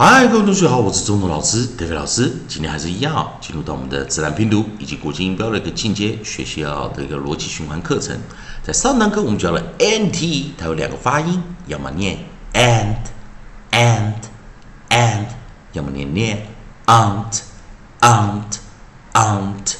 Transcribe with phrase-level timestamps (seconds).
[0.00, 2.32] 嗨，各位同学好，我是中通老师德飞老师。
[2.46, 8.16] 今天还是一样，进入到我们的自然拼读以及国际音标的一个进阶学习啊的一个逻辑循环课程。
[8.62, 12.16] 在上堂课我们教了 nt，它有两个发音，要么念
[12.52, 12.94] and
[13.72, 14.14] and
[14.90, 15.26] and，
[15.72, 16.46] 要么念念
[16.86, 17.40] aunt
[17.98, 18.58] aunt
[19.14, 19.74] aunt。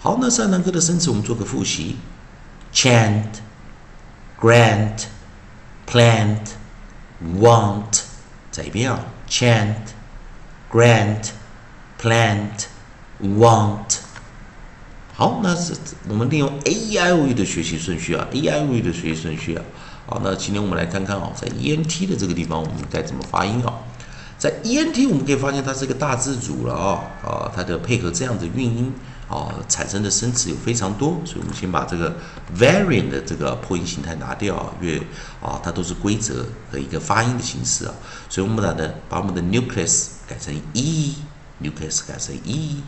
[0.00, 1.94] 好，那上堂课的生词我们做个复习
[2.74, 3.22] ：chant
[4.40, 5.04] grant
[5.86, 6.40] plant
[7.38, 7.99] want。
[8.50, 9.74] 再一遍啊，chant
[10.70, 11.28] grant
[12.00, 12.66] plant
[13.22, 13.98] want。
[15.14, 15.74] 好，那是
[16.08, 19.62] 我们利用 A E I O 的学习顺序啊，A E I O 的学习顺序啊。
[20.06, 23.74] 好，那今天我们来看看啊，在 E N T 的这个地方，我们该怎么发音啊？
[24.38, 28.92] 在 E N T 我们可以发现它是一个大字组了啊啊，它的配合这样的韵音
[29.30, 32.14] 啊产生的生词有非常多，所以我们先把这个
[32.58, 35.00] variant 的这个破音形态拿掉，因为
[35.40, 37.94] 啊它都是规则和一个发音的形式啊，
[38.28, 42.82] 所以我们把的把我们的 nucleus 改成 e，nucleus 改成 e。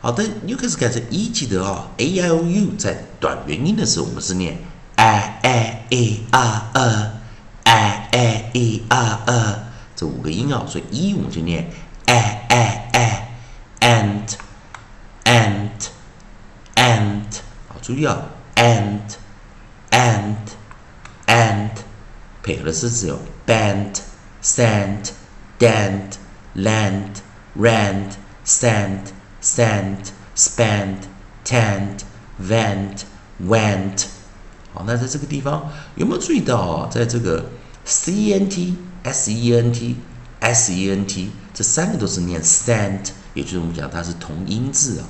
[0.00, 4.56] 好的，nucleus 改成 e，记得啊，a i o u 在短元音的时候我们是念
[4.96, 7.18] i i e r e
[7.64, 8.10] i
[8.52, 9.58] i e r e。
[9.96, 11.70] 这五个音啊，所以一我们就念
[12.04, 13.25] a a a
[17.86, 18.20] 注意啊
[18.56, 18.98] ，and
[19.90, 20.34] and
[21.26, 21.70] and，
[22.42, 24.00] 配合的是只有 band
[24.42, 25.10] sand
[25.56, 26.14] dand
[26.56, 27.18] land
[27.56, 29.02] rand sand
[29.40, 30.96] sand spend
[31.44, 32.00] tend
[32.42, 33.02] vent
[33.40, 34.06] went，
[34.74, 36.88] 好，那在这个地方有没有注意到啊？
[36.90, 37.48] 在这个
[37.84, 39.94] c n t S E N T
[40.40, 45.06] S E N T 这三个都是念 sent，也就是我们讲它是同音字啊。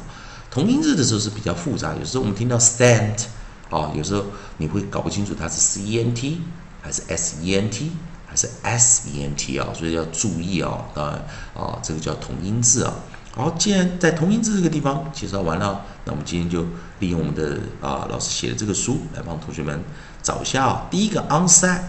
[0.57, 3.25] 同音字的时候是比较复杂，有时候我们听到 stent，
[3.69, 4.25] 啊，有时候
[4.57, 6.41] 你会搞不清楚它是 C E N T
[6.81, 7.93] 还是 S E N T
[8.27, 10.87] 还是 S E N T 啊，所以要注意啊。
[10.95, 11.17] 当然
[11.55, 12.95] 啊，这个叫同音字啊。
[13.35, 16.65] 好，既然在同音字这个地方介绍完了，那我们今天就
[17.01, 19.79] 利用我们的啊老师写的这个书来帮同学们
[20.23, 20.87] 找一下啊。
[20.91, 21.83] 第一个 onset。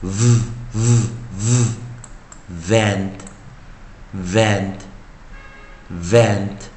[0.00, 0.40] v,
[0.72, 1.46] v, v,
[2.48, 3.18] vent,
[4.14, 4.78] vent,
[5.90, 6.68] vent。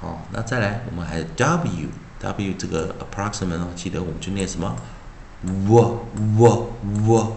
[0.00, 4.76] 好，那再来，我们还有 w，w 这个 approximate 哦，记得我们就念什么
[5.42, 6.06] ？w,
[6.38, 7.36] w, w,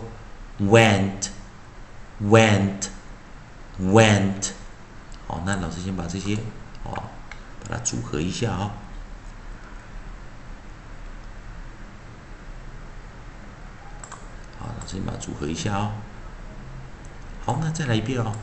[0.61, 1.29] went,
[2.21, 2.88] went,
[3.81, 4.51] went。
[5.27, 6.35] 好，那老师先把这些
[6.83, 6.94] 哦，
[7.61, 8.71] 把它组合一下啊。
[14.59, 15.91] 好，老师先把它组合一下哦。
[17.45, 18.33] 好，那再来一遍哦。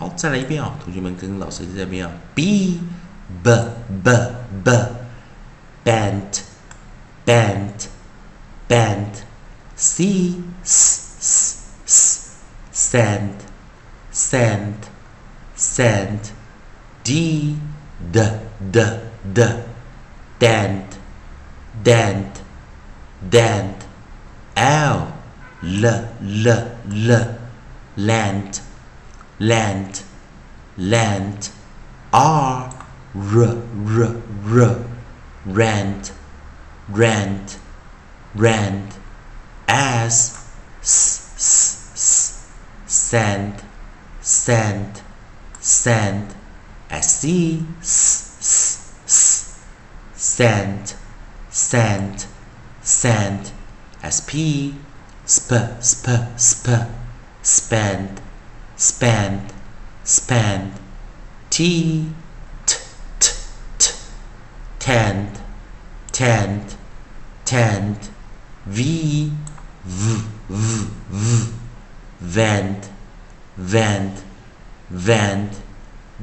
[0.00, 2.12] 好，再来一遍哦，同学们跟老师这边啊。
[2.34, 2.80] B
[3.44, 3.50] b
[4.02, 4.10] b
[4.64, 4.72] b
[5.84, 6.40] bent
[7.26, 7.86] bent
[8.66, 9.12] bent
[9.76, 12.30] C S S S
[12.72, 13.34] sand
[14.10, 14.72] sand
[15.54, 16.30] sand
[17.04, 17.58] D
[18.10, 18.20] D
[18.72, 18.80] D
[19.34, 19.42] D
[20.38, 20.96] dent
[21.84, 22.40] dent
[23.30, 23.74] dent
[24.54, 25.08] L
[25.62, 27.26] L L L
[27.98, 28.60] land
[29.40, 30.02] land
[30.76, 31.48] land
[32.12, 32.70] R
[33.14, 34.84] R R R
[35.46, 36.12] rent
[36.90, 37.58] rent
[38.34, 38.92] rent
[39.66, 40.44] as
[40.82, 42.52] s s s
[42.86, 43.62] sand
[44.20, 45.00] sand
[45.58, 46.34] sand
[46.90, 49.64] as c s s s
[50.14, 50.94] sand
[51.48, 52.26] sand
[52.82, 53.52] sand
[54.02, 54.74] as p
[55.24, 55.50] sp
[55.80, 56.06] sp
[56.36, 56.66] sp
[57.42, 58.20] spend
[58.79, 59.39] spend
[60.05, 60.71] spend
[61.49, 62.05] t
[62.65, 62.75] t
[63.19, 63.31] t
[63.77, 63.93] t
[64.79, 65.27] tend
[66.11, 66.75] tend
[67.45, 67.95] tend
[68.65, 69.31] v
[69.85, 71.51] v v v
[72.19, 72.89] vent
[73.57, 74.23] vent
[74.89, 75.53] vent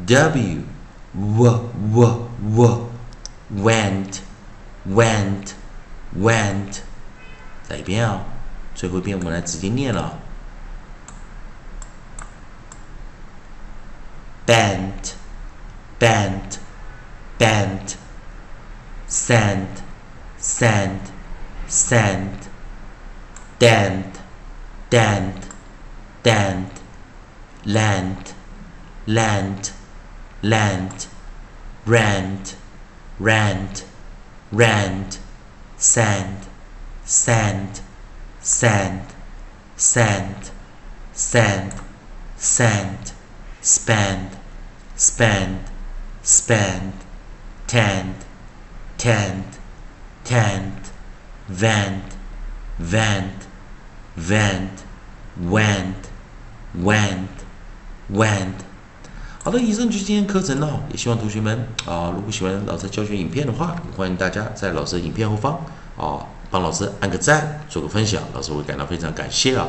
[0.06, 0.64] w
[1.14, 2.90] w w w
[3.54, 4.20] went
[4.86, 5.54] went
[6.16, 6.80] went
[7.68, 8.20] 再一遍啊，
[8.74, 10.18] 最后一遍我们来直接念了。
[14.47, 15.13] band,
[15.99, 16.57] band,
[17.37, 17.95] band,
[19.05, 19.81] sand,
[20.37, 21.11] sand,
[21.67, 22.47] sand,
[23.59, 24.19] dand,
[24.89, 25.45] dand,
[26.23, 26.71] dand,
[27.65, 28.33] land,
[29.05, 29.71] land,
[30.41, 31.07] land,
[31.85, 32.55] rand,
[33.19, 33.83] rand,
[34.53, 35.17] rand,
[35.75, 36.37] sand,
[37.03, 37.81] sand,
[38.39, 39.01] sand,
[39.75, 40.51] sand,
[41.11, 41.73] sand,
[42.37, 43.16] sand.
[43.67, 44.29] Spend
[44.97, 45.57] spend
[46.23, 46.93] spend
[47.67, 48.13] tend
[48.97, 49.43] tend
[50.23, 50.71] tend
[51.49, 52.15] vent
[52.79, 53.47] vent
[54.15, 54.69] vent
[55.37, 55.93] went
[56.73, 57.27] went
[58.09, 58.53] went
[59.43, 60.81] 好的，以上就是今天课程了。
[60.89, 65.59] 也希望同学们啊，如果喜欢老师教学影片的话，欢迎大家在老师的影片后方
[65.97, 69.67] 啊，帮老师按个赞，做个分享，老师会感到非常感谢啊。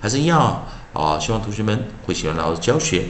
[0.00, 3.06] 还是一样啊，希望同学们会喜欢老师教学。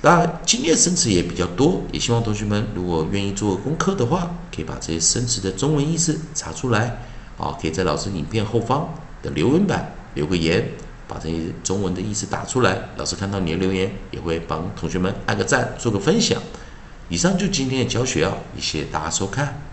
[0.00, 7.02] 那今天生词也比较多，也希望同学们如果愿意做功课的话，可以把这些生词的中文意思查出来
[7.36, 10.70] 啊，可以在老师影片后方的留言板留个言，
[11.08, 12.90] 把这些中文的意思打出来。
[12.96, 16.40] 老师看到你的留言，也会帮同学们按个赞，做个分享。
[17.08, 19.67] 以上就今天的教学啊，谢谢大家收看。